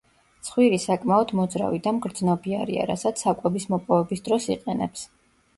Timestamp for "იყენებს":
4.57-5.07